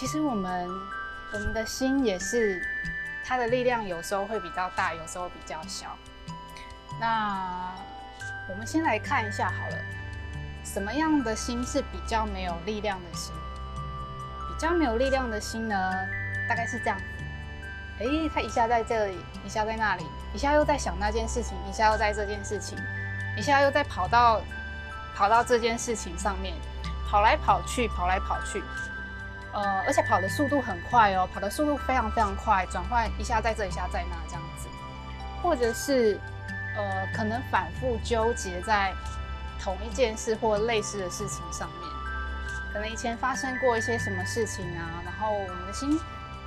[0.00, 0.66] 其实我们
[1.30, 2.66] 我们的心也是，
[3.22, 5.94] 它的力量有时候会比较大，有时候比较小。
[6.98, 7.70] 那
[8.48, 9.76] 我们先来看一下好了，
[10.64, 13.34] 什么样的心是比较没有力量的心？
[14.48, 15.76] 比较没有力量的心呢，
[16.48, 17.04] 大概是这样子。
[17.98, 22.78] 诶，他一下在这里，一下在那里，一下又在想那件事情，一下又在这件事情，
[23.36, 24.40] 一下又在跑到
[25.14, 26.54] 跑到这件事情上面，
[27.06, 28.64] 跑来跑去，跑来跑去。
[29.52, 34.68] 呃，而且跑的速度很快哦，跑的速度非常非常快，转换一下在这，一下在那这样子，
[35.42, 36.18] 或者是
[36.76, 38.92] 呃，可能反复纠结在
[39.60, 41.90] 同一件事或类似的事情上面，
[42.72, 45.98] 可能以前发生过一些什么事情啊，然后我们的心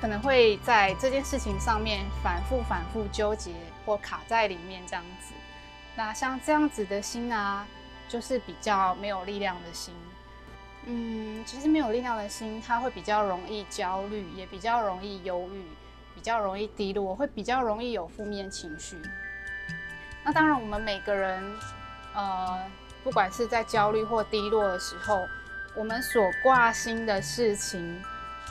[0.00, 3.52] 可能会在这件事情上面反复反复纠结
[3.84, 5.34] 或卡在里面这样子。
[5.94, 7.66] 那像这样子的心啊，
[8.08, 9.94] 就是比较没有力量的心。
[10.88, 15.64] 嗯，其实没有力量的心，它会比较容易焦虑，也比较容易忧郁，
[16.14, 18.96] 比较容易低落，会比较容易有负面情绪。
[20.24, 21.42] 那当然，我们每个人，
[22.14, 22.58] 呃，
[23.02, 25.20] 不管是在焦虑或低落的时候，
[25.74, 28.00] 我们所挂心的事情，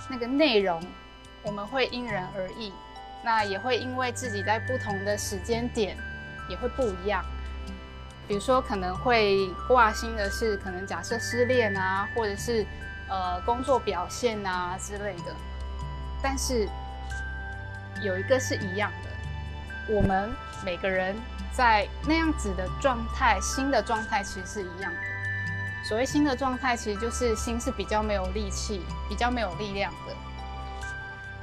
[0.09, 0.81] 那个内容，
[1.41, 2.73] 我们会因人而异，
[3.23, 5.97] 那也会因为自己在不同的时间点，
[6.49, 7.23] 也会不一样。
[8.27, 12.65] 比如说，可能会挂心的是，可能假设失恋啊，或者是
[13.07, 15.35] 呃工作表现啊之类的。
[16.23, 16.67] 但是
[18.01, 20.31] 有一个是一样的，我们
[20.63, 21.15] 每个人
[21.51, 24.99] 在那样子的状态，心的状态其实是一样的。
[25.87, 30.13] 所谓心的状态，其实就是心是比较没有力气、比较没有力量的。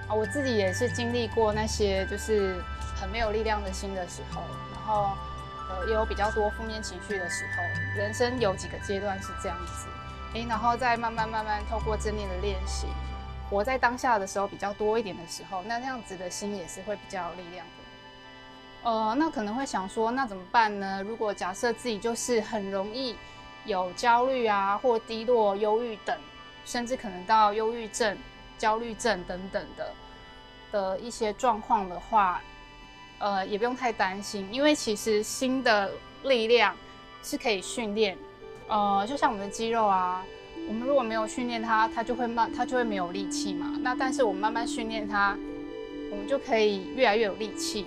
[0.08, 2.56] 啊，我自己也是经历过那些就是
[3.00, 4.42] 很没有力量的心的时候，
[4.74, 5.16] 然后。
[5.86, 7.62] 也有比较多负面情绪的时候，
[7.96, 9.88] 人生有几个阶段是这样子，
[10.34, 12.86] 诶，然后再慢慢慢慢透过正念的练习，
[13.50, 18.90] 活在当下的时候比较多一点的时候，那那样子的心也是会比较有力量的。
[18.90, 21.02] 呃，那可能会想说，那怎么办呢？
[21.02, 23.16] 如果假设自己就是很容易
[23.64, 26.16] 有焦虑啊，或低落、忧郁等，
[26.64, 28.16] 甚至可能到忧郁症、
[28.58, 29.92] 焦虑症等等的
[30.70, 32.40] 的一些状况的话。
[33.22, 35.92] 呃，也不用太担心，因为其实心的
[36.24, 36.74] 力量
[37.22, 38.18] 是可以训练。
[38.66, 40.24] 呃，就像我们的肌肉啊，
[40.66, 43.78] 我们如果没有训练它，它就会慢，它就会没有力气嘛。
[43.80, 45.38] 那但是我们慢慢训练它，
[46.10, 47.86] 我们就可以越来越有力气。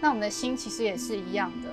[0.00, 1.68] 那我们的心其实也是一样的，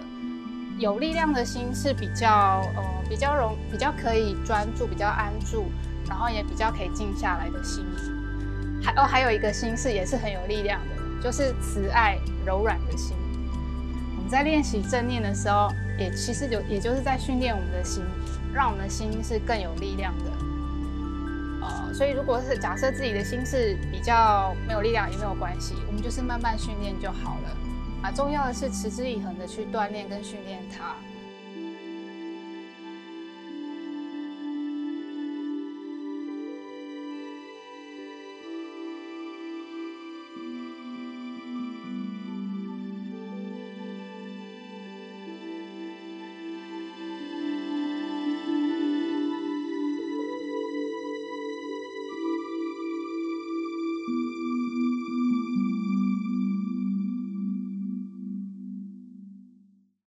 [0.77, 5.67] 有力量的心是比较呃比较容比较可以专注，比较安住，
[6.09, 7.85] 然后也比较可以静下来的心。
[8.83, 10.96] 还哦，还有一个心是也是很有力量的。
[11.21, 13.15] 就是慈爱柔软的心。
[14.15, 18.03] 我们在练习正念的时候，也其实就也就是在训练我们的心，
[18.53, 20.25] 让我们的心是更有力量的。
[21.61, 27.57] 呃，所以如果是假设自己的心是比较没有力量，也没有关系，我们就是慢慢训练就好了。
[28.03, 30.95] 啊，重要的是持之以恒的去锻炼跟训练它。